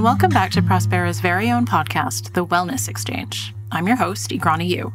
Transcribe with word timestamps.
and 0.00 0.04
welcome 0.06 0.30
back 0.30 0.50
to 0.50 0.62
Prospera's 0.62 1.20
very 1.20 1.50
own 1.50 1.66
podcast, 1.66 2.32
The 2.32 2.46
Wellness 2.46 2.88
Exchange. 2.88 3.54
I'm 3.70 3.86
your 3.86 3.96
host, 3.96 4.30
Igrani 4.30 4.66
Yu. 4.66 4.90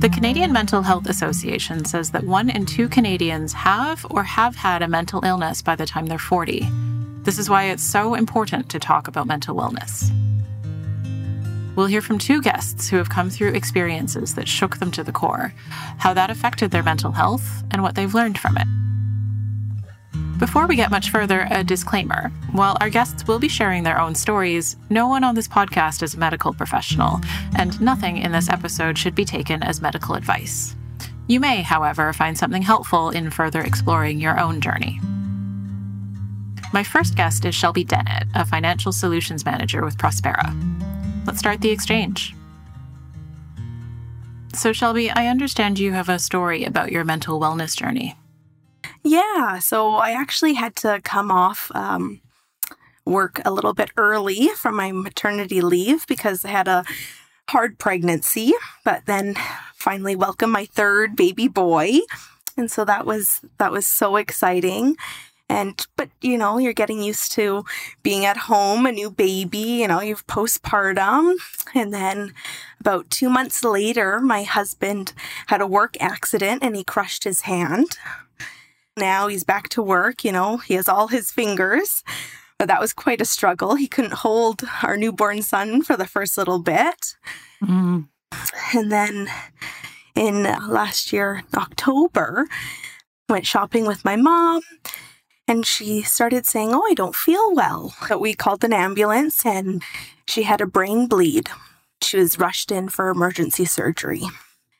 The 0.00 0.08
Canadian 0.08 0.52
Mental 0.52 0.82
Health 0.82 1.08
Association 1.08 1.84
says 1.84 2.10
that 2.10 2.24
one 2.24 2.50
in 2.50 2.66
two 2.66 2.88
Canadians 2.88 3.52
have 3.52 4.04
or 4.10 4.24
have 4.24 4.56
had 4.56 4.82
a 4.82 4.88
mental 4.88 5.24
illness 5.24 5.62
by 5.62 5.76
the 5.76 5.86
time 5.86 6.06
they're 6.06 6.18
40. 6.18 6.66
This 7.22 7.38
is 7.38 7.48
why 7.48 7.66
it's 7.66 7.84
so 7.84 8.14
important 8.14 8.68
to 8.70 8.80
talk 8.80 9.06
about 9.06 9.28
mental 9.28 9.54
wellness. 9.54 10.10
We'll 11.76 11.86
hear 11.86 12.02
from 12.02 12.18
two 12.18 12.42
guests 12.42 12.88
who 12.88 12.96
have 12.96 13.10
come 13.10 13.30
through 13.30 13.52
experiences 13.52 14.34
that 14.34 14.48
shook 14.48 14.78
them 14.78 14.90
to 14.90 15.04
the 15.04 15.12
core, 15.12 15.54
how 15.98 16.12
that 16.14 16.30
affected 16.30 16.72
their 16.72 16.82
mental 16.82 17.12
health, 17.12 17.62
and 17.70 17.84
what 17.84 17.94
they've 17.94 18.12
learned 18.12 18.38
from 18.38 18.58
it. 18.58 18.87
Before 20.38 20.68
we 20.68 20.76
get 20.76 20.92
much 20.92 21.10
further, 21.10 21.48
a 21.50 21.64
disclaimer. 21.64 22.28
While 22.52 22.76
our 22.80 22.90
guests 22.90 23.26
will 23.26 23.40
be 23.40 23.48
sharing 23.48 23.82
their 23.82 24.00
own 24.00 24.14
stories, 24.14 24.76
no 24.88 25.08
one 25.08 25.24
on 25.24 25.34
this 25.34 25.48
podcast 25.48 26.00
is 26.00 26.14
a 26.14 26.18
medical 26.18 26.54
professional, 26.54 27.20
and 27.58 27.80
nothing 27.80 28.18
in 28.18 28.30
this 28.30 28.48
episode 28.48 28.96
should 28.96 29.16
be 29.16 29.24
taken 29.24 29.64
as 29.64 29.82
medical 29.82 30.14
advice. 30.14 30.76
You 31.26 31.40
may, 31.40 31.62
however, 31.62 32.12
find 32.12 32.38
something 32.38 32.62
helpful 32.62 33.10
in 33.10 33.30
further 33.30 33.62
exploring 33.62 34.20
your 34.20 34.38
own 34.38 34.60
journey. 34.60 35.00
My 36.72 36.84
first 36.84 37.16
guest 37.16 37.44
is 37.44 37.56
Shelby 37.56 37.82
Dennett, 37.82 38.28
a 38.36 38.46
financial 38.46 38.92
solutions 38.92 39.44
manager 39.44 39.84
with 39.84 39.98
Prospera. 39.98 40.54
Let's 41.26 41.40
start 41.40 41.62
the 41.62 41.70
exchange. 41.70 42.36
So, 44.54 44.72
Shelby, 44.72 45.10
I 45.10 45.26
understand 45.26 45.80
you 45.80 45.92
have 45.94 46.08
a 46.08 46.20
story 46.20 46.62
about 46.62 46.92
your 46.92 47.04
mental 47.04 47.40
wellness 47.40 47.76
journey. 47.76 48.14
Yeah, 49.04 49.58
so 49.58 49.94
I 49.94 50.10
actually 50.10 50.54
had 50.54 50.76
to 50.76 51.00
come 51.02 51.30
off 51.30 51.70
um, 51.74 52.20
work 53.04 53.40
a 53.44 53.50
little 53.50 53.74
bit 53.74 53.90
early 53.96 54.48
from 54.48 54.76
my 54.76 54.92
maternity 54.92 55.60
leave 55.60 56.06
because 56.06 56.44
I 56.44 56.48
had 56.48 56.68
a 56.68 56.84
hard 57.48 57.78
pregnancy, 57.78 58.52
but 58.84 59.06
then 59.06 59.34
finally 59.74 60.16
welcomed 60.16 60.52
my 60.52 60.66
third 60.66 61.16
baby 61.16 61.48
boy. 61.48 62.00
And 62.56 62.70
so 62.70 62.84
that 62.84 63.06
was 63.06 63.40
that 63.58 63.72
was 63.72 63.86
so 63.86 64.16
exciting. 64.16 64.96
And 65.48 65.86
but 65.96 66.10
you 66.20 66.36
know 66.36 66.58
you're 66.58 66.74
getting 66.74 67.02
used 67.02 67.32
to 67.32 67.64
being 68.02 68.26
at 68.26 68.36
home 68.36 68.84
a 68.84 68.92
new 68.92 69.10
baby 69.10 69.58
you 69.58 69.88
know 69.88 70.00
you've 70.00 70.26
postpartum. 70.26 71.34
And 71.74 71.94
then 71.94 72.34
about 72.80 73.10
two 73.10 73.30
months 73.30 73.64
later 73.64 74.20
my 74.20 74.42
husband 74.42 75.14
had 75.46 75.60
a 75.62 75.66
work 75.66 75.96
accident 76.00 76.62
and 76.62 76.76
he 76.76 76.84
crushed 76.84 77.24
his 77.24 77.42
hand 77.42 77.96
now 78.98 79.28
he's 79.28 79.44
back 79.44 79.68
to 79.68 79.82
work 79.82 80.24
you 80.24 80.32
know 80.32 80.58
he 80.58 80.74
has 80.74 80.88
all 80.88 81.08
his 81.08 81.30
fingers 81.30 82.02
but 82.58 82.68
that 82.68 82.80
was 82.80 82.92
quite 82.92 83.20
a 83.20 83.24
struggle 83.24 83.74
he 83.76 83.86
couldn't 83.86 84.14
hold 84.14 84.62
our 84.82 84.96
newborn 84.96 85.42
son 85.42 85.82
for 85.82 85.96
the 85.96 86.06
first 86.06 86.36
little 86.36 86.58
bit 86.58 87.16
mm. 87.62 88.06
and 88.74 88.92
then 88.92 89.28
in 90.14 90.42
last 90.42 91.12
year 91.12 91.42
october 91.56 92.46
went 93.28 93.46
shopping 93.46 93.86
with 93.86 94.04
my 94.04 94.16
mom 94.16 94.62
and 95.48 95.64
she 95.64 96.02
started 96.02 96.44
saying, 96.44 96.74
Oh, 96.74 96.84
I 96.88 96.92
don't 96.94 97.16
feel 97.16 97.54
well. 97.54 97.94
But 98.06 98.20
we 98.20 98.34
called 98.34 98.62
an 98.64 98.74
ambulance 98.74 99.44
and 99.46 99.82
she 100.26 100.42
had 100.42 100.60
a 100.60 100.66
brain 100.66 101.08
bleed. 101.08 101.48
She 102.02 102.18
was 102.18 102.38
rushed 102.38 102.70
in 102.70 102.90
for 102.90 103.08
emergency 103.08 103.64
surgery. 103.64 104.22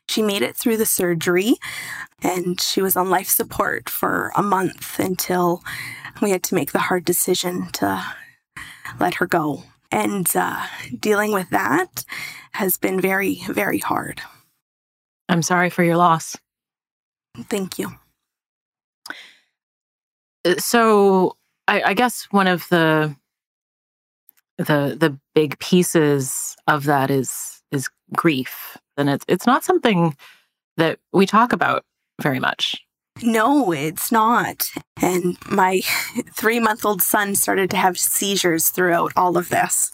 She 0.08 0.22
made 0.22 0.42
it 0.42 0.56
through 0.56 0.78
the 0.78 0.86
surgery 0.86 1.54
and 2.22 2.60
she 2.60 2.80
was 2.80 2.96
on 2.96 3.10
life 3.10 3.28
support 3.28 3.88
for 3.88 4.32
a 4.36 4.42
month 4.42 4.98
until 4.98 5.62
we 6.20 6.30
had 6.30 6.42
to 6.44 6.54
make 6.54 6.72
the 6.72 6.78
hard 6.78 7.04
decision 7.04 7.68
to 7.74 8.04
let 8.98 9.14
her 9.14 9.26
go. 9.26 9.62
And 9.90 10.30
uh, 10.34 10.66
dealing 10.98 11.32
with 11.32 11.50
that 11.50 12.04
has 12.52 12.76
been 12.76 13.00
very, 13.00 13.42
very 13.48 13.78
hard. 13.78 14.20
I'm 15.28 15.42
sorry 15.42 15.70
for 15.70 15.84
your 15.84 15.96
loss. 15.96 16.36
Thank 17.48 17.78
you. 17.78 17.92
Uh, 20.44 20.56
so 20.58 21.36
I, 21.66 21.82
I 21.82 21.94
guess 21.94 22.26
one 22.30 22.46
of 22.46 22.68
the 22.68 23.14
the 24.56 24.96
the 24.98 25.18
big 25.34 25.58
pieces 25.60 26.56
of 26.66 26.84
that 26.84 27.10
is 27.10 27.62
is 27.70 27.88
grief, 28.16 28.76
and 28.98 29.08
it's 29.08 29.24
it's 29.28 29.46
not 29.46 29.64
something 29.64 30.16
that 30.76 30.98
we 31.12 31.26
talk 31.26 31.52
about 31.52 31.84
very 32.20 32.40
much. 32.40 32.84
No, 33.22 33.72
it's 33.72 34.12
not. 34.12 34.70
And 35.00 35.36
my 35.50 35.80
three 36.32 36.60
month 36.60 36.84
old 36.84 37.02
son 37.02 37.34
started 37.34 37.70
to 37.70 37.76
have 37.76 37.98
seizures 37.98 38.68
throughout 38.68 39.12
all 39.16 39.36
of 39.36 39.48
this. 39.48 39.90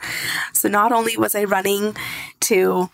So 0.52 0.68
not 0.68 0.92
only 0.92 1.16
was 1.16 1.34
I 1.34 1.44
running 1.44 1.96
to 2.40 2.90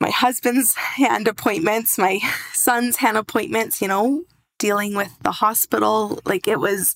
my 0.00 0.10
husband's 0.10 0.74
hand 0.74 1.28
appointments, 1.28 1.98
my 1.98 2.20
son's 2.52 2.96
hand 2.96 3.16
appointments, 3.16 3.82
you 3.82 3.88
know, 3.88 4.24
dealing 4.58 4.94
with 4.94 5.18
the 5.22 5.32
hospital. 5.32 6.20
Like 6.24 6.46
it 6.46 6.60
was 6.60 6.94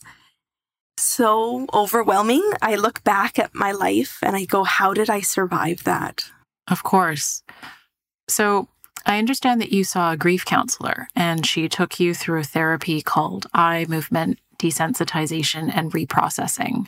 so 0.96 1.66
overwhelming. 1.74 2.48
I 2.62 2.76
look 2.76 3.02
back 3.02 3.38
at 3.38 3.54
my 3.54 3.72
life 3.72 4.18
and 4.22 4.36
I 4.36 4.44
go, 4.44 4.62
how 4.62 4.94
did 4.94 5.10
I 5.10 5.20
survive 5.20 5.84
that? 5.84 6.24
Of 6.68 6.82
course. 6.82 7.42
So 8.28 8.68
I 9.06 9.18
understand 9.18 9.60
that 9.60 9.72
you 9.72 9.84
saw 9.84 10.12
a 10.12 10.16
grief 10.16 10.44
counselor 10.44 11.08
and 11.14 11.44
she 11.44 11.68
took 11.68 12.00
you 12.00 12.14
through 12.14 12.40
a 12.40 12.44
therapy 12.44 13.02
called 13.02 13.46
eye 13.52 13.86
movement 13.88 14.38
desensitization 14.58 15.70
and 15.74 15.92
reprocessing, 15.92 16.86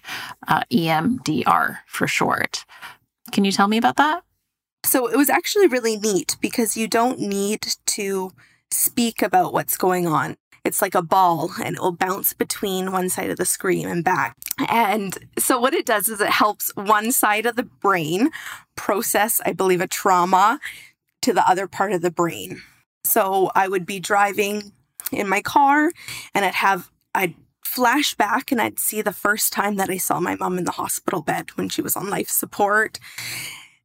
uh, 0.48 0.62
EMDR 0.72 1.78
for 1.86 2.06
short. 2.06 2.64
Can 3.32 3.44
you 3.44 3.52
tell 3.52 3.68
me 3.68 3.76
about 3.76 3.96
that? 3.96 4.22
So 4.84 5.08
it 5.08 5.16
was 5.16 5.28
actually 5.28 5.66
really 5.66 5.96
neat 5.96 6.36
because 6.40 6.76
you 6.76 6.86
don't 6.86 7.18
need 7.18 7.66
to 7.86 8.30
speak 8.70 9.20
about 9.20 9.52
what's 9.52 9.76
going 9.76 10.06
on. 10.06 10.36
It's 10.64 10.80
like 10.80 10.94
a 10.94 11.02
ball 11.02 11.50
and 11.62 11.76
it 11.76 11.82
will 11.82 11.92
bounce 11.92 12.32
between 12.32 12.92
one 12.92 13.08
side 13.08 13.30
of 13.30 13.36
the 13.36 13.44
screen 13.44 13.88
and 13.88 14.02
back. 14.02 14.36
And 14.68 15.16
so 15.38 15.60
what 15.60 15.74
it 15.74 15.86
does 15.86 16.08
is 16.08 16.20
it 16.20 16.28
helps 16.28 16.72
one 16.76 17.12
side 17.12 17.46
of 17.46 17.56
the 17.56 17.62
brain 17.64 18.30
process, 18.74 19.40
I 19.44 19.52
believe, 19.52 19.80
a 19.80 19.86
trauma 19.86 20.60
to 21.26 21.32
the 21.32 21.48
other 21.48 21.66
part 21.66 21.92
of 21.92 22.02
the 22.02 22.10
brain. 22.10 22.62
So 23.04 23.50
I 23.54 23.66
would 23.66 23.84
be 23.84 23.98
driving 23.98 24.72
in 25.10 25.28
my 25.28 25.42
car 25.42 25.90
and 26.34 26.44
I'd 26.44 26.54
have, 26.54 26.88
I'd 27.14 27.34
flash 27.64 28.14
back 28.14 28.52
and 28.52 28.62
I'd 28.62 28.78
see 28.78 29.02
the 29.02 29.12
first 29.12 29.52
time 29.52 29.74
that 29.76 29.90
I 29.90 29.96
saw 29.96 30.20
my 30.20 30.36
mom 30.36 30.56
in 30.56 30.64
the 30.64 30.70
hospital 30.70 31.22
bed 31.22 31.50
when 31.56 31.68
she 31.68 31.82
was 31.82 31.96
on 31.96 32.08
life 32.08 32.28
support. 32.28 33.00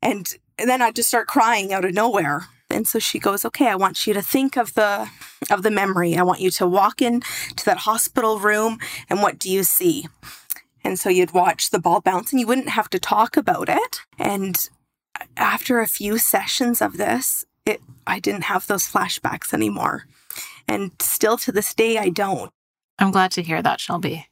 And, 0.03 0.31
and 0.59 0.69
then 0.69 0.84
I'd 0.84 0.96
just 0.96 1.09
start 1.09 1.28
crying 1.28 1.74
out 1.74 1.84
of 1.84 1.96
nowhere 1.96 2.47
and 2.69 2.88
so 2.88 3.00
she 3.00 3.19
goes, 3.19 3.44
"Okay, 3.44 3.68
I 3.68 3.75
want 3.75 4.08
you 4.08 4.13
to 4.13 4.22
think 4.22 4.56
of 4.56 4.75
the 4.75 5.09
of 5.50 5.62
the 5.62 5.69
memory. 5.69 6.16
I 6.16 6.23
want 6.23 6.40
you 6.40 6.50
to 6.52 6.66
walk 6.66 7.02
in 7.02 7.22
to 7.58 7.66
that 7.66 7.79
hospital 7.79 8.40
room 8.40 8.79
and 9.09 9.22
what 9.22 9.38
do 9.38 9.52
you 9.52 9.63
see?" 9.63 10.08
And 10.84 10.97
so 10.97 11.09
you'd 11.09 11.34
watch 11.34 11.69
the 11.69 11.79
ball 11.79 12.00
bounce 12.00 12.31
and 12.31 12.40
you 12.40 12.47
wouldn't 12.47 12.69
have 12.69 12.90
to 12.91 13.00
talk 13.00 13.35
about 13.35 13.68
it. 13.68 14.00
And 14.18 14.69
after 15.38 15.80
a 15.80 15.88
few 15.88 16.18
sessions 16.18 16.81
of 16.81 16.97
this, 16.97 17.46
it 17.66 17.81
I 18.08 18.19
didn't 18.19 18.44
have 18.44 18.68
those 18.68 18.92
flashbacks 18.92 19.53
anymore. 19.53 20.06
And 20.68 20.92
still 21.00 21.38
to 21.38 21.52
this 21.52 21.74
day 21.74 21.97
I 21.97 22.09
don't. 22.09 22.52
I'm 23.00 23.12
glad 23.12 23.31
to 23.31 23.44
hear 23.44 23.62
that, 23.62 23.80
Shelby. 23.80 24.28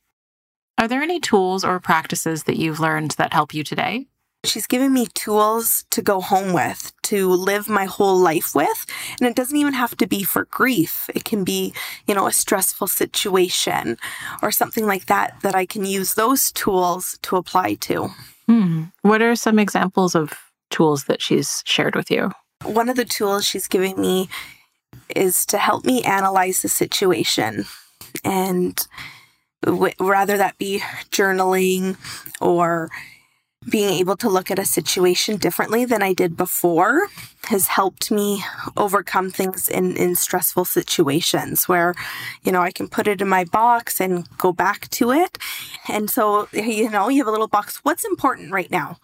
Are 0.77 0.88
there 0.88 1.01
any 1.01 1.19
tools 1.19 1.65
or 1.65 1.79
practices 1.79 2.43
that 2.43 2.57
you've 2.57 2.79
learned 2.79 3.11
that 3.11 3.33
help 3.33 3.53
you 3.53 3.63
today? 3.63 4.07
She's 4.45 4.67
given 4.67 4.94
me 4.94 5.07
tools 5.07 5.83
to 5.89 6.01
go 6.01 6.21
home 6.21 6.53
with, 6.53 6.94
to 7.03 7.29
live 7.29 7.68
my 7.68 7.83
whole 7.83 8.18
life 8.18 8.56
with. 8.56 8.85
And 9.19 9.27
it 9.27 9.35
doesn't 9.35 9.57
even 9.57 9.74
have 9.74 9.97
to 9.97 10.07
be 10.07 10.24
for 10.24 10.45
grief. 10.45 11.09
It 11.13 11.25
can 11.25 11.44
be, 11.44 11.74
you 12.07 12.15
know, 12.15 12.25
a 12.25 12.31
stressful 12.31 12.88
situation 12.88 13.97
or 14.41 14.51
something 14.51 14.85
like 14.85 15.07
that, 15.07 15.35
that 15.41 15.56
I 15.56 15.65
can 15.65 15.83
use 15.83 16.13
those 16.13 16.53
tools 16.53 17.19
to 17.24 17.35
apply 17.35 17.74
to. 17.75 18.12
Hmm. 18.47 18.83
What 19.01 19.21
are 19.21 19.35
some 19.35 19.59
examples 19.59 20.15
of 20.15 20.49
tools 20.69 21.06
that 21.06 21.21
she's 21.21 21.63
shared 21.66 21.95
with 21.95 22.10
you? 22.12 22.31
One 22.63 22.89
of 22.89 22.95
the 22.95 23.06
tools 23.06 23.45
she's 23.45 23.68
giving 23.68 24.00
me 24.00 24.30
is 25.16 25.45
to 25.48 25.57
help 25.57 25.86
me 25.86 26.04
analyze 26.04 26.62
the 26.62 26.69
situation 26.69 27.66
and 28.24 28.86
w- 29.63 29.94
rather 30.00 30.38
that 30.38 30.57
be 30.57 30.80
journaling 31.12 31.98
or 32.42 32.89
being 33.69 33.89
able 33.89 34.16
to 34.16 34.30
look 34.30 34.50
at 34.50 34.60
a 34.60 34.66
situation 34.66 35.36
differently 35.36 35.83
than 35.83 36.01
I 36.01 36.13
did 36.13 36.38
before 36.38 37.07
has 37.45 37.68
helped 37.68 38.10
me 38.10 38.44
overcome 38.77 39.31
things 39.31 39.68
in, 39.68 39.98
in 39.98 40.15
stressful 40.15 40.65
situations 40.65 41.68
where, 41.68 41.94
you 42.44 42.51
know, 42.51 42.62
I 42.62 42.72
can 42.72 42.88
put 42.88 43.07
it 43.07 43.22
in 43.22 43.27
my 43.27 43.44
box 43.44 44.00
and 44.00 44.27
go 44.38 44.54
back 44.54 44.88
to 44.92 45.12
it. 45.12 45.38
And 45.89 46.10
so, 46.10 46.48
you 46.54 46.89
know, 46.89 47.10
you 47.10 47.19
have 47.19 47.27
a 47.27 47.31
little 47.31 47.48
box. 47.48 47.80
What's 47.83 48.06
important 48.06 48.54
right 48.54 48.72
now? 48.72 48.98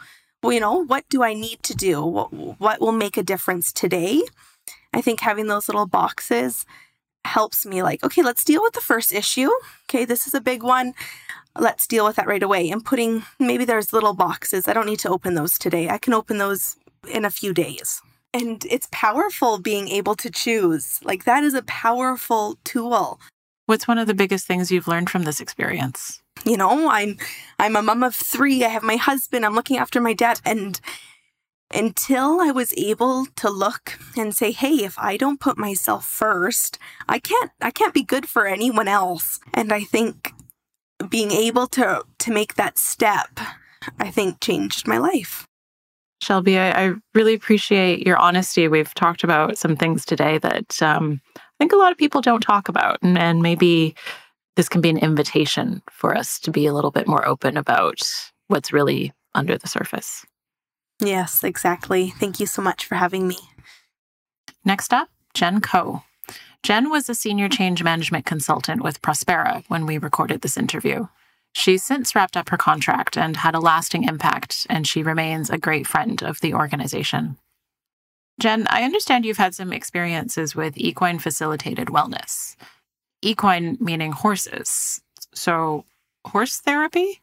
You 0.52 0.60
know, 0.60 0.86
what 0.86 1.06
do 1.10 1.24
I 1.24 1.34
need 1.34 1.64
to 1.64 1.76
do? 1.76 2.04
What, 2.04 2.34
what 2.60 2.82
will 2.82 2.92
make 2.92 3.18
a 3.18 3.24
difference 3.24 3.72
today? 3.72 4.22
I 4.94 5.02
think 5.02 5.20
having 5.20 5.48
those 5.48 5.68
little 5.68 5.88
boxes 5.88 6.66
helps 7.26 7.66
me 7.66 7.82
like, 7.84 8.04
okay, 8.04 8.22
let's 8.22 8.44
deal 8.44 8.62
with 8.62 8.74
the 8.74 8.82
first 8.82 9.14
issue. 9.14 9.50
Okay, 9.90 10.06
this 10.06 10.28
is 10.28 10.34
a 10.34 10.42
big 10.42 10.64
one 10.64 10.94
let's 11.58 11.88
deal 11.88 12.06
with 12.06 12.16
that 12.18 12.28
right 12.28 12.44
away. 12.44 12.70
And 12.70 12.84
putting 12.84 13.24
maybe 13.40 13.66
there's 13.66 13.94
little 13.94 14.14
boxes. 14.14 14.68
I 14.68 14.74
don't 14.74 14.86
need 14.86 15.00
to 15.00 15.10
open 15.10 15.36
those 15.36 15.58
today. 15.58 15.90
I 15.90 15.98
can 15.98 16.14
open 16.14 16.38
those 16.38 16.76
in 17.12 17.26
a 17.26 17.30
few 17.30 17.54
days. 17.54 18.02
And 18.34 18.66
it's 18.70 18.88
powerful 18.92 19.60
being 19.60 19.88
able 19.88 20.16
to 20.16 20.30
choose. 20.30 21.00
Like 21.04 21.24
that 21.24 21.44
is 21.44 21.54
a 21.54 21.64
powerful 21.64 22.58
tool. 22.64 23.20
What's 23.66 23.88
one 23.88 23.98
of 23.98 24.08
the 24.08 24.14
biggest 24.14 24.46
things 24.46 24.72
you've 24.72 24.88
learned 24.88 25.10
from 25.10 25.24
this 25.24 25.40
experience? 25.40 26.22
You 26.44 26.58
know, 26.58 26.90
I'm 26.90 27.18
I'm 27.58 27.76
a 27.76 27.82
mom 27.82 28.04
of 28.04 28.16
3. 28.16 28.64
I 28.64 28.68
have 28.68 28.84
my 28.84 28.98
husband. 28.98 29.46
I'm 29.46 29.56
looking 29.56 29.78
after 29.78 30.02
my 30.02 30.14
dad 30.14 30.42
and 30.46 30.80
until 31.74 32.40
I 32.40 32.52
was 32.52 32.74
able 32.78 33.26
to 33.38 33.50
look 33.50 33.98
and 34.16 34.36
say, 34.36 34.52
"Hey, 34.52 34.84
if 34.84 34.98
I 35.00 35.18
don't 35.18 35.40
put 35.40 35.58
myself 35.58 36.06
first, 36.06 36.78
I 37.08 37.20
can't 37.20 37.52
I 37.62 37.72
can't 37.72 37.94
be 37.94 38.04
good 38.04 38.28
for 38.28 38.46
anyone 38.48 38.88
else." 38.88 39.40
And 39.54 39.72
I 39.72 39.84
think 39.84 40.34
being 41.10 41.32
able 41.32 41.68
to 41.68 42.04
to 42.20 42.32
make 42.32 42.56
that 42.56 42.78
step, 42.78 43.40
I 44.00 44.12
think 44.12 44.40
changed 44.42 44.88
my 44.88 44.98
life. 44.98 45.48
Shelby, 46.22 46.58
I, 46.58 46.86
I 46.86 46.94
really 47.14 47.34
appreciate 47.34 48.06
your 48.06 48.18
honesty. 48.18 48.68
We've 48.68 48.94
talked 48.94 49.24
about 49.24 49.58
some 49.58 49.76
things 49.76 50.06
today 50.06 50.38
that 50.40 50.82
um, 50.82 51.22
I 51.36 51.42
think 51.60 51.72
a 51.72 51.76
lot 51.76 51.92
of 51.92 51.98
people 51.98 52.22
don't 52.22 52.42
talk 52.42 52.70
about, 52.70 53.00
and, 53.02 53.18
and 53.18 53.42
maybe 53.42 53.96
this 54.56 54.70
can 54.70 54.82
be 54.82 54.90
an 54.90 54.98
invitation 54.98 55.82
for 55.92 56.16
us 56.16 56.40
to 56.40 56.52
be 56.52 56.66
a 56.66 56.74
little 56.74 56.92
bit 56.92 57.08
more 57.08 57.28
open 57.28 57.58
about 57.58 58.02
what's 58.48 58.74
really 58.74 59.14
under 59.34 59.58
the 59.58 59.68
surface. 59.68 60.26
Yes, 61.00 61.44
exactly. 61.44 62.12
Thank 62.12 62.40
you 62.40 62.46
so 62.46 62.62
much 62.62 62.86
for 62.86 62.96
having 62.96 63.28
me. 63.28 63.38
Next 64.64 64.94
up, 64.94 65.10
Jenn 65.34 65.62
Koh. 65.62 66.04
Jenn 66.64 66.90
was 66.90 67.10
a 67.10 67.16
senior 67.16 67.50
change 67.50 67.84
management 67.84 68.26
consultant 68.26 68.82
with 68.82 69.02
Prospera 69.02 69.64
when 69.68 69.86
we 69.86 69.98
recorded 69.98 70.42
this 70.42 70.58
interview. 70.58 71.08
She's 71.54 71.84
since 71.84 72.16
wrapped 72.16 72.36
up 72.36 72.50
her 72.50 72.58
contract 72.58 73.18
and 73.18 73.38
had 73.38 73.56
a 73.56 73.60
lasting 73.60 74.04
impact, 74.06 74.66
and 74.70 74.88
she 74.88 75.04
remains 75.04 75.50
a 75.50 75.58
great 75.58 75.86
friend 75.86 76.22
of 76.24 76.40
the 76.42 76.54
organization. 76.54 77.38
Jenn, 78.42 78.68
I 78.70 78.84
understand 78.84 79.26
you've 79.26 79.38
had 79.38 79.56
some 79.56 79.72
experiences 79.72 80.56
with 80.56 80.78
equine 80.78 81.20
facilitated 81.20 81.88
wellness. 81.88 82.56
Equine 83.26 83.78
meaning 83.80 84.12
horses. 84.12 85.02
So, 85.34 85.86
horse 86.28 86.60
therapy? 86.60 87.22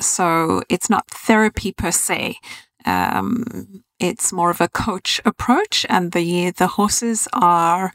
So, 0.00 0.62
it's 0.68 0.88
not 0.88 1.10
therapy 1.10 1.72
per 1.72 1.90
se. 1.90 2.38
Um, 2.86 3.84
it's 4.00 4.32
more 4.32 4.50
of 4.50 4.60
a 4.60 4.68
coach 4.68 5.20
approach, 5.24 5.84
and 5.88 6.12
the 6.12 6.50
the 6.52 6.68
horses 6.68 7.28
are 7.32 7.92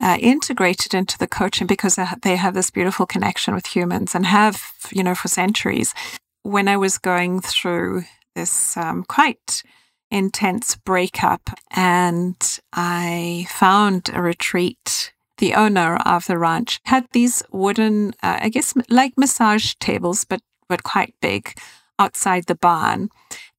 uh, 0.00 0.18
integrated 0.20 0.94
into 0.94 1.18
the 1.18 1.26
coaching 1.26 1.66
because 1.66 1.98
they 2.22 2.36
have 2.36 2.54
this 2.54 2.70
beautiful 2.70 3.06
connection 3.06 3.54
with 3.54 3.66
humans 3.66 4.14
and 4.14 4.26
have, 4.26 4.62
you 4.92 5.02
know, 5.02 5.14
for 5.14 5.28
centuries. 5.28 5.94
When 6.42 6.68
I 6.68 6.76
was 6.76 6.98
going 6.98 7.40
through 7.40 8.04
this 8.34 8.76
um, 8.76 9.04
quite 9.04 9.62
intense 10.10 10.76
breakup, 10.76 11.50
and 11.74 12.36
I 12.72 13.46
found 13.50 14.10
a 14.12 14.22
retreat. 14.22 15.12
The 15.38 15.54
owner 15.54 15.96
of 15.96 16.26
the 16.26 16.38
ranch 16.38 16.80
had 16.84 17.06
these 17.12 17.42
wooden, 17.50 18.14
uh, 18.22 18.38
I 18.42 18.48
guess, 18.48 18.74
like 18.88 19.14
massage 19.16 19.74
tables, 19.80 20.24
but 20.24 20.40
but 20.68 20.82
quite 20.82 21.14
big, 21.20 21.54
outside 21.98 22.46
the 22.46 22.54
barn. 22.56 23.10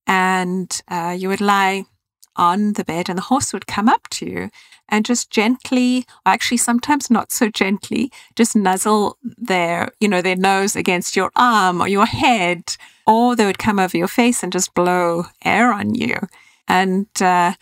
And 0.05 0.69
uh, 0.89 1.15
you 1.17 1.29
would 1.29 1.41
lie 1.41 1.85
on 2.35 2.73
the 2.73 2.83
bed 2.83 3.09
and 3.09 3.17
the 3.17 3.23
horse 3.23 3.53
would 3.53 3.65
come 3.67 3.89
up 3.89 4.07
to 4.09 4.25
you 4.25 4.49
and 4.89 5.05
just 5.05 5.31
gently 5.31 6.05
or 6.25 6.31
actually 6.33 6.57
sometimes 6.57 7.09
not 7.09 7.31
so 7.31 7.49
gently 7.49 8.11
just 8.35 8.55
nuzzle 8.55 9.17
their 9.23 9.89
you 9.99 10.07
know 10.07 10.21
their 10.21 10.35
nose 10.35 10.75
against 10.75 11.15
your 11.15 11.31
arm 11.35 11.81
or 11.81 11.87
your 11.87 12.05
head 12.05 12.77
or 13.07 13.35
they 13.35 13.45
would 13.45 13.57
come 13.57 13.79
over 13.79 13.97
your 13.97 14.07
face 14.07 14.43
and 14.43 14.51
just 14.51 14.73
blow 14.73 15.25
air 15.43 15.71
on 15.71 15.95
you. 15.95 16.15
And 16.67 17.07
uh, 17.21 17.53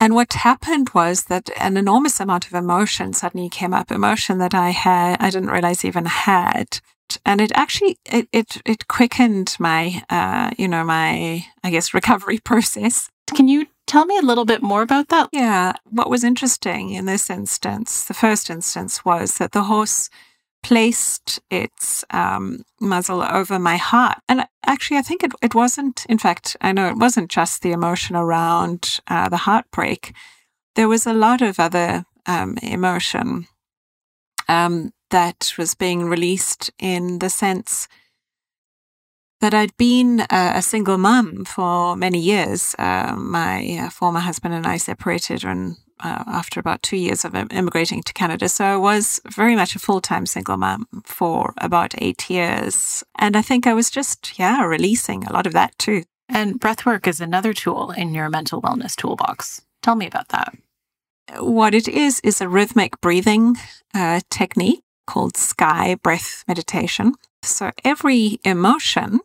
and 0.00 0.14
what 0.14 0.32
happened 0.32 0.90
was 0.94 1.24
that 1.24 1.50
an 1.58 1.76
enormous 1.76 2.20
amount 2.20 2.46
of 2.46 2.54
emotion 2.54 3.12
suddenly 3.12 3.48
came 3.48 3.74
up 3.74 3.90
emotion 3.90 4.38
that 4.38 4.54
i 4.54 4.70
had 4.70 5.16
i 5.20 5.30
didn't 5.30 5.50
realize 5.50 5.84
even 5.84 6.06
had 6.06 6.80
and 7.24 7.40
it 7.40 7.52
actually 7.54 7.98
it 8.04 8.28
it, 8.32 8.60
it 8.64 8.88
quickened 8.88 9.56
my 9.58 10.02
uh, 10.10 10.50
you 10.58 10.68
know 10.68 10.84
my 10.84 11.46
I 11.62 11.70
guess 11.70 11.94
recovery 12.00 12.38
process. 12.38 13.10
Can 13.34 13.48
you 13.48 13.66
tell 13.86 14.06
me 14.06 14.16
a 14.18 14.22
little 14.22 14.44
bit 14.44 14.62
more 14.62 14.82
about 14.82 15.08
that? 15.08 15.28
Yeah, 15.32 15.72
what 15.90 16.10
was 16.10 16.24
interesting 16.24 16.90
in 16.90 17.06
this 17.06 17.28
instance, 17.28 18.04
the 18.04 18.14
first 18.14 18.50
instance 18.50 19.04
was 19.04 19.38
that 19.38 19.52
the 19.52 19.64
horse 19.64 20.08
placed 20.62 21.40
its 21.50 22.04
um, 22.10 22.62
muzzle 22.80 23.22
over 23.22 23.58
my 23.58 23.76
heart. 23.76 24.18
And 24.28 24.46
actually, 24.64 24.98
I 24.98 25.02
think 25.02 25.22
it, 25.22 25.32
it 25.40 25.54
wasn't, 25.54 26.04
in 26.08 26.18
fact, 26.18 26.56
I 26.60 26.72
know 26.72 26.88
it 26.88 26.98
wasn't 26.98 27.30
just 27.30 27.62
the 27.62 27.72
emotion 27.72 28.16
around 28.16 29.00
uh, 29.06 29.28
the 29.28 29.36
heartbreak. 29.36 30.12
There 30.74 30.88
was 30.88 31.06
a 31.06 31.14
lot 31.14 31.40
of 31.40 31.60
other 31.60 32.04
um, 32.26 32.58
emotion 32.62 33.46
um, 34.48 34.92
that 35.10 35.54
was 35.56 35.74
being 35.74 36.04
released 36.04 36.70
in 36.78 37.20
the 37.20 37.30
sense 37.30 37.88
that 39.40 39.54
I'd 39.54 39.76
been 39.76 40.20
a, 40.20 40.52
a 40.56 40.62
single 40.62 40.98
mum 40.98 41.44
for 41.44 41.96
many 41.96 42.18
years. 42.18 42.74
Uh, 42.78 43.14
my 43.16 43.78
uh, 43.82 43.90
former 43.90 44.20
husband 44.20 44.54
and 44.54 44.66
I 44.66 44.78
separated 44.78 45.44
when, 45.44 45.76
uh, 46.00 46.24
after 46.26 46.60
about 46.60 46.82
two 46.82 46.96
years 46.96 47.24
of 47.24 47.34
immigrating 47.34 48.02
to 48.02 48.12
Canada. 48.12 48.48
So 48.48 48.64
I 48.64 48.76
was 48.76 49.20
very 49.30 49.56
much 49.56 49.74
a 49.74 49.78
full 49.78 50.00
time 50.00 50.26
single 50.26 50.56
mom 50.56 50.86
for 51.04 51.54
about 51.58 51.94
eight 51.98 52.28
years. 52.30 53.04
And 53.18 53.36
I 53.36 53.42
think 53.42 53.66
I 53.66 53.74
was 53.74 53.90
just, 53.90 54.38
yeah, 54.38 54.64
releasing 54.64 55.24
a 55.24 55.32
lot 55.32 55.46
of 55.46 55.52
that 55.52 55.78
too. 55.78 56.04
And 56.28 56.60
breathwork 56.60 57.06
is 57.06 57.20
another 57.20 57.52
tool 57.52 57.92
in 57.92 58.14
your 58.14 58.28
mental 58.28 58.60
wellness 58.60 58.96
toolbox. 58.96 59.62
Tell 59.82 59.94
me 59.94 60.06
about 60.06 60.28
that. 60.28 60.54
What 61.38 61.74
it 61.74 61.88
is, 61.88 62.20
is 62.20 62.40
a 62.40 62.48
rhythmic 62.48 63.00
breathing 63.00 63.56
uh, 63.94 64.20
technique 64.30 64.82
called 65.06 65.36
sky 65.36 65.96
breath 66.02 66.44
meditation. 66.48 67.14
So 67.42 67.70
every 67.84 68.40
emotion 68.44 69.20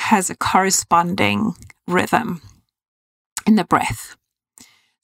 has 0.00 0.28
a 0.28 0.36
corresponding 0.36 1.54
rhythm 1.86 2.42
in 3.46 3.56
the 3.56 3.64
breath. 3.64 4.16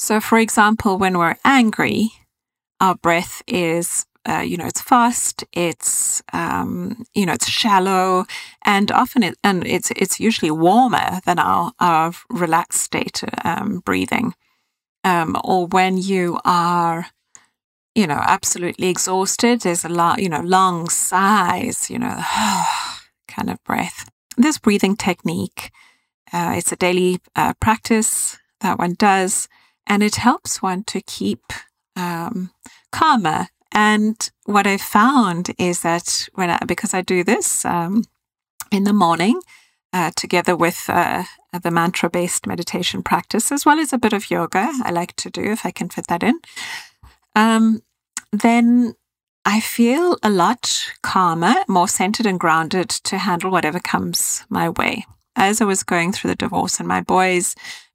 So, 0.03 0.19
for 0.19 0.39
example, 0.39 0.97
when 0.97 1.19
we're 1.19 1.37
angry, 1.45 2.09
our 2.81 2.95
breath 2.95 3.43
is, 3.47 4.07
uh, 4.27 4.39
you 4.39 4.57
know, 4.57 4.65
it's 4.65 4.81
fast, 4.81 5.45
it's, 5.53 6.23
um, 6.33 7.05
you 7.13 7.27
know, 7.27 7.35
it's 7.35 7.51
shallow, 7.51 8.25
and 8.65 8.91
often 8.91 9.23
it, 9.23 9.35
and 9.45 9.67
it's 9.67 9.91
it's 9.91 10.19
usually 10.19 10.51
warmer 10.51 11.21
than 11.27 11.39
our 11.39 11.73
our 11.81 12.13
relaxed 12.31 12.81
state 12.81 13.23
um, 13.45 13.81
breathing. 13.81 14.35
Um, 15.05 15.37
or 15.45 15.67
when 15.67 15.99
you 15.99 16.41
are 16.47 17.07
you 17.95 18.07
know, 18.07 18.23
absolutely 18.23 18.89
exhausted. 18.89 19.61
There's 19.61 19.85
a 19.85 19.89
lot, 19.89 20.23
you 20.23 20.29
know, 20.31 20.41
long 20.41 20.89
sighs, 20.89 21.91
you 21.91 21.99
know, 21.99 22.17
kind 23.29 23.51
of 23.51 23.63
breath. 23.65 24.09
This 24.39 24.59
breathing 24.59 24.97
technique, 24.97 25.71
uh, 26.33 26.55
it's 26.57 26.73
a 26.73 26.77
daily 26.77 27.21
uh, 27.37 27.53
practice 27.61 28.39
that 28.61 28.79
one 28.79 28.95
does, 28.95 29.49
and 29.91 30.03
it 30.03 30.17
helps 30.17 30.63
one 30.63 30.85
to 30.85 31.03
keep 31.03 31.53
um, 31.97 32.51
calmer. 32.91 33.49
And 33.73 34.31
what 34.47 34.67
I 34.67 34.79
found 34.79 35.51
is 35.59 35.83
that 35.83 36.29
when 36.35 36.49
I, 36.49 36.59
because 36.67 36.95
I 36.95 37.03
do 37.03 37.23
this 37.23 37.65
um, 37.67 38.05
in 38.73 38.85
the 38.85 38.95
morning, 38.95 39.43
uh, 39.93 40.13
together 40.17 40.57
with 40.57 40.87
uh, 40.89 41.25
the 41.63 41.71
mantra 41.71 42.09
based 42.09 42.47
meditation 42.47 43.03
practice, 43.03 43.53
as 43.53 43.67
well 43.67 43.79
as 43.79 43.93
a 43.93 43.99
bit 43.99 44.15
of 44.15 44.31
yoga, 44.31 44.73
I 44.83 44.91
like 44.91 45.15
to 45.17 45.31
do 45.31 45.43
if 45.43 45.67
I 45.67 45.71
can 45.73 45.91
fit 45.91 46.07
that 46.07 46.23
in 46.23 46.41
um, 47.37 47.83
then 48.33 48.95
I 49.45 49.61
feel 49.61 50.17
a 50.23 50.31
lot 50.31 50.87
calmer, 51.03 51.55
more 51.69 51.89
centered 51.89 52.27
and 52.27 52.39
grounded 52.39 52.89
to 52.91 53.19
handle 53.19 53.51
whatever 53.51 53.81
comes 53.81 54.45
my 54.49 54.69
way. 54.69 55.07
As 55.37 55.61
I 55.61 55.65
was 55.65 55.83
going 55.83 56.13
through 56.13 56.31
the 56.31 56.37
divorce 56.37 56.79
and 56.79 56.89
my 56.89 57.01
boys, 57.01 57.55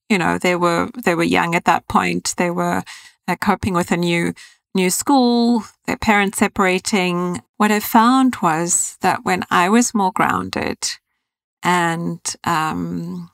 you 0.10 0.18
know, 0.18 0.38
they 0.38 0.56
were 0.56 0.90
they 1.04 1.16
were 1.16 1.24
young 1.24 1.56
at 1.56 1.66
that 1.66 1.88
point. 1.88 2.34
They 2.38 2.52
were 2.52 2.84
uh, 3.28 3.36
coping 3.42 3.74
with 3.74 3.92
a 3.92 3.98
new 3.98 4.34
new 4.74 4.90
school, 4.90 5.64
their 5.86 5.98
parents 5.98 6.38
separating. 6.38 7.42
What 7.58 7.72
I 7.72 7.80
found 7.80 8.36
was 8.42 8.98
that 9.02 9.24
when 9.24 9.44
I 9.50 9.70
was 9.70 9.96
more 9.96 10.12
grounded 10.12 10.78
and 11.64 12.20
um, 12.44 13.32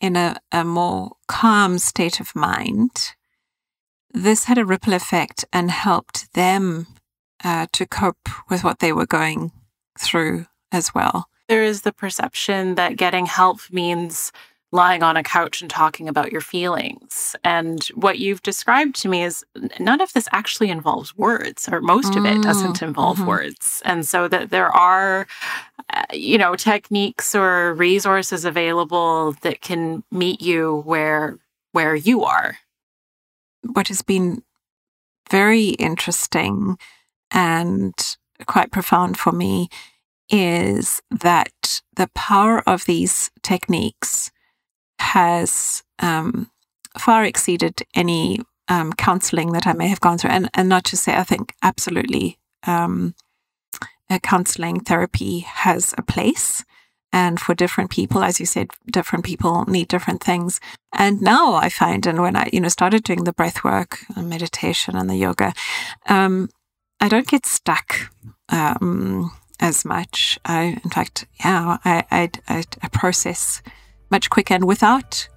in 0.00 0.16
a, 0.16 0.36
a 0.52 0.64
more 0.64 1.12
calm 1.28 1.78
state 1.78 2.20
of 2.20 2.34
mind, 2.34 3.14
this 4.12 4.44
had 4.44 4.58
a 4.58 4.64
ripple 4.64 4.92
effect 4.92 5.44
and 5.52 5.70
helped 5.70 6.32
them 6.34 6.86
uh, 7.42 7.66
to 7.72 7.86
cope 7.86 8.28
with 8.50 8.64
what 8.64 8.80
they 8.80 8.92
were 8.92 9.06
going 9.06 9.52
through 9.98 10.46
as 10.72 10.94
well. 10.94 11.28
There 11.48 11.64
is 11.64 11.82
the 11.82 11.92
perception 11.92 12.74
that 12.74 12.96
getting 12.96 13.26
help 13.26 13.60
means 13.70 14.32
lying 14.74 15.02
on 15.04 15.16
a 15.16 15.22
couch 15.24 15.62
and 15.62 15.70
talking 15.70 16.08
about 16.08 16.32
your 16.32 16.42
feelings. 16.42 17.36
And 17.44 17.84
what 17.94 18.18
you've 18.18 18.42
described 18.42 18.96
to 19.02 19.08
me 19.08 19.24
is 19.24 19.44
none 19.80 20.02
of 20.02 20.12
this 20.14 20.28
actually 20.32 20.70
involves 20.70 21.16
words, 21.16 21.68
or 21.72 21.80
most 21.80 22.16
of 22.16 22.26
it 22.26 22.42
doesn't 22.42 22.80
Mm, 22.80 22.88
involve 22.88 23.20
mhm. 23.20 23.26
words. 23.26 23.82
And 23.86 24.06
so 24.06 24.28
that 24.28 24.50
there 24.50 24.70
are, 24.76 25.26
uh, 25.94 26.04
you 26.12 26.38
know, 26.38 26.56
techniques 26.56 27.34
or 27.34 27.74
resources 27.74 28.44
available 28.44 29.32
that 29.42 29.62
can 29.62 30.04
meet 30.10 30.42
you 30.42 30.82
where 30.86 31.38
where 31.72 31.96
you 31.96 32.24
are. 32.24 32.58
what 33.74 33.88
has 33.88 34.02
been 34.02 34.42
very 35.30 35.68
interesting 35.70 36.78
and 37.30 38.16
quite 38.46 38.70
profound 38.72 39.18
for 39.18 39.32
me 39.32 39.68
is 40.30 41.02
that 41.10 41.82
the 41.96 42.08
power 42.14 42.62
of 42.68 42.86
these 42.86 43.30
techniques 43.42 44.30
has 45.04 45.82
um, 45.98 46.50
far 46.98 47.24
exceeded 47.24 47.82
any 47.94 48.40
um, 48.68 48.92
counseling 48.92 49.52
that 49.52 49.66
I 49.66 49.72
may 49.72 49.88
have 49.88 50.00
gone 50.00 50.18
through. 50.18 50.30
And, 50.30 50.48
and 50.54 50.68
not 50.68 50.84
to 50.84 50.96
say, 50.96 51.14
I 51.14 51.24
think 51.24 51.54
absolutely 51.62 52.38
um, 52.66 53.14
counseling 54.22 54.80
therapy 54.80 55.40
has 55.40 55.94
a 55.98 56.02
place. 56.02 56.64
And 57.12 57.38
for 57.38 57.54
different 57.54 57.90
people, 57.90 58.24
as 58.24 58.40
you 58.40 58.46
said, 58.46 58.70
different 58.90 59.24
people 59.24 59.64
need 59.66 59.86
different 59.86 60.22
things. 60.22 60.60
And 60.92 61.22
now 61.22 61.54
I 61.54 61.68
find, 61.68 62.06
and 62.06 62.20
when 62.20 62.34
I, 62.34 62.48
you 62.52 62.60
know, 62.60 62.68
started 62.68 63.04
doing 63.04 63.24
the 63.24 63.32
breath 63.32 63.62
work 63.62 64.00
and 64.16 64.28
meditation 64.28 64.96
and 64.96 65.08
the 65.08 65.16
yoga, 65.16 65.52
um, 66.08 66.48
I 67.00 67.08
don't 67.08 67.28
get 67.28 67.46
stuck 67.46 68.10
um, 68.48 69.30
as 69.60 69.84
much. 69.84 70.40
I, 70.44 70.80
in 70.82 70.90
fact, 70.90 71.26
yeah, 71.44 71.78
I, 71.84 72.04
I, 72.10 72.30
I, 72.48 72.64
I 72.82 72.88
process 72.88 73.62
much 74.10 74.30
quicker 74.30 74.54
and 74.54 74.66
without 74.66 75.28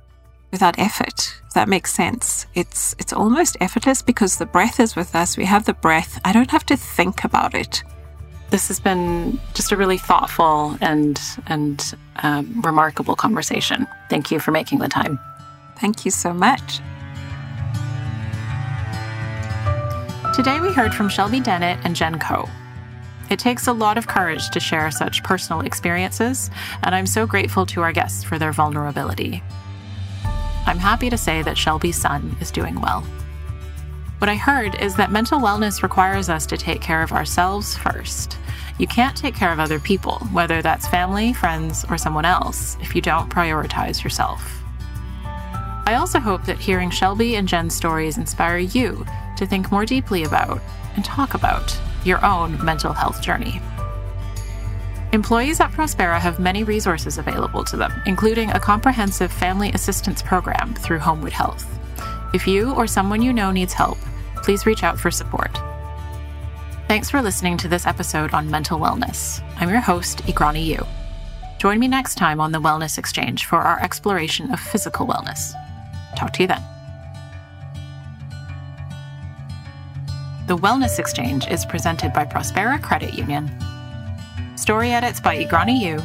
without 0.52 0.80
effort. 0.80 1.42
If 1.48 1.54
that 1.54 1.68
makes 1.68 1.94
sense. 1.94 2.46
It's 2.56 2.96
it's 3.00 3.14
almost 3.14 3.58
effortless 3.60 4.02
because 4.02 4.38
the 4.38 4.46
breath 4.46 4.80
is 4.80 4.96
with 4.96 5.16
us. 5.16 5.38
We 5.38 5.46
have 5.46 5.66
the 5.66 5.74
breath. 5.74 6.20
I 6.26 6.32
don't 6.32 6.52
have 6.52 6.66
to 6.68 6.78
think 6.78 7.24
about 7.24 7.54
it. 7.54 7.84
This 8.50 8.70
has 8.70 8.80
been 8.80 9.40
just 9.54 9.72
a 9.72 9.78
really 9.78 9.98
thoughtful 9.98 10.78
and 10.82 11.20
and 11.48 11.96
um, 12.24 12.62
remarkable 12.62 13.16
conversation. 13.16 13.88
Thank 14.10 14.32
you 14.32 14.40
for 14.40 14.52
making 14.52 14.80
the 14.80 14.88
time. 14.88 15.20
Thank 15.80 16.06
you 16.06 16.12
so 16.12 16.34
much. 16.34 16.80
Today 20.34 20.60
we 20.60 20.72
heard 20.72 20.94
from 20.94 21.10
Shelby 21.10 21.40
Dennett 21.40 21.80
and 21.84 21.96
Jenn 21.96 22.20
Koh. 22.20 22.48
It 23.30 23.40
takes 23.40 23.68
a 23.68 23.74
lot 23.74 23.98
of 23.98 24.08
courage 24.08 24.50
to 24.52 24.60
share 24.60 24.90
such 24.90 25.24
personal 25.24 25.62
experiences, 25.62 26.50
and 26.84 26.96
I'm 26.96 27.08
so 27.08 27.28
grateful 27.28 27.66
to 27.68 27.82
our 27.82 27.92
guests 27.92 28.24
for 28.24 28.40
their 28.40 28.54
vulnerability. 28.54 29.44
I'm 30.66 30.78
happy 30.80 31.10
to 31.10 31.18
say 31.18 31.42
that 31.44 31.58
Shelby's 31.58 32.00
son 32.00 32.36
is 32.40 32.52
doing 32.52 32.80
well. 32.80 33.02
What 34.20 34.30
I 34.30 34.36
heard 34.36 34.76
is 34.82 34.96
that 34.96 35.12
mental 35.12 35.40
wellness 35.40 35.84
requires 35.84 36.30
us 36.30 36.46
to 36.48 36.58
take 36.58 36.82
care 36.82 37.04
of 37.04 37.12
ourselves 37.12 37.78
first. 37.78 38.38
You 38.80 38.88
can't 38.88 39.16
take 39.16 39.36
care 39.36 39.52
of 39.52 39.60
other 39.60 39.80
people, 39.80 40.20
whether 40.32 40.62
that's 40.62 40.88
family, 40.88 41.34
friends, 41.34 41.86
or 41.90 41.98
someone 41.98 42.26
else, 42.26 42.78
if 42.82 42.96
you 42.96 43.02
don't 43.02 43.30
prioritize 43.30 44.04
yourself. 44.04 44.62
I 45.86 45.96
also 45.96 46.20
hope 46.20 46.46
that 46.46 46.60
hearing 46.60 46.90
Shelby 46.90 47.36
and 47.36 47.48
Jenn's 47.48 47.76
stories 47.76 48.18
inspire 48.18 48.58
you 48.58 49.06
to 49.38 49.46
think 49.46 49.72
more 49.72 49.86
deeply 49.86 50.24
about 50.24 50.62
and 50.96 51.06
talk 51.06 51.34
about 51.34 51.78
your 52.08 52.26
own 52.26 52.64
mental 52.64 52.94
health 52.94 53.22
journey. 53.22 53.62
Employees 55.14 55.60
at 55.60 55.72
Prospera 55.72 56.20
have 56.20 56.40
many 56.40 56.64
resources 56.64 57.18
available 57.18 57.64
to 57.66 57.78
them, 57.78 57.94
including 58.06 58.50
a 58.52 58.60
comprehensive 58.60 59.32
family 59.32 59.72
assistance 59.72 60.22
program 60.22 60.74
through 60.76 61.00
Homewood 61.00 61.34
Health. 61.34 61.66
If 62.34 62.48
you 62.48 62.74
or 62.74 62.88
someone 62.88 63.22
you 63.22 63.32
know 63.32 63.52
needs 63.52 63.74
help, 63.74 63.98
please 64.44 64.66
reach 64.66 64.84
out 64.84 65.00
for 65.00 65.12
support. 65.12 65.58
Thanks 66.88 67.10
for 67.10 67.22
listening 67.22 67.58
to 67.58 67.68
this 67.68 67.88
episode 67.88 68.34
on 68.34 68.50
mental 68.50 68.80
wellness. 68.80 69.42
I'm 69.58 69.70
your 69.70 69.82
host, 69.82 70.20
Igrani 70.24 70.66
Yu. 70.66 70.86
Join 71.58 71.80
me 71.80 71.88
next 71.88 72.16
time 72.16 72.40
on 72.40 72.52
the 72.52 72.62
Wellness 72.62 72.98
Exchange 72.98 73.46
for 73.46 73.58
our 73.58 73.82
exploration 73.82 74.52
of 74.52 74.60
physical 74.60 75.08
wellness. 75.08 75.54
Talk 76.16 76.34
to 76.34 76.44
you 76.44 76.48
then. 76.48 76.77
The 80.48 80.58
Wellness 80.58 80.98
Exchange 80.98 81.46
is 81.50 81.66
presented 81.66 82.14
by 82.14 82.24
Prospera 82.24 82.82
Credit 82.82 83.14
Union. 83.14 83.52
Story 84.56 84.92
edits 84.92 85.20
by 85.20 85.44
Igrani 85.44 85.78
Yu. 85.82 86.00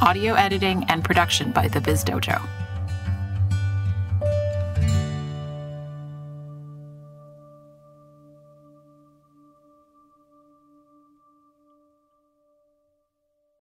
Audio 0.00 0.34
editing 0.34 0.84
and 0.84 1.02
production 1.02 1.50
by 1.50 1.66
The 1.66 1.80
Biz 1.80 2.04
Dojo. 2.04 2.40